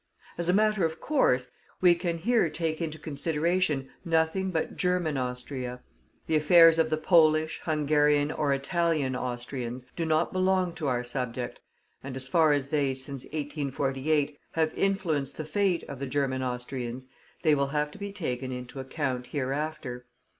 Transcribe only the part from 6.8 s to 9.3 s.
the Polish, Hungarian, or Italian